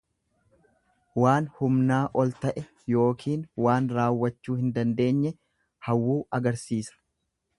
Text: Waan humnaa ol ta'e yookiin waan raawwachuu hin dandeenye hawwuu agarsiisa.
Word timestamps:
Waan 1.23 1.49
humnaa 1.59 1.99
ol 2.23 2.31
ta'e 2.45 2.63
yookiin 2.95 3.45
waan 3.67 3.91
raawwachuu 3.99 4.57
hin 4.63 4.75
dandeenye 4.79 5.35
hawwuu 5.89 6.19
agarsiisa. 6.39 7.01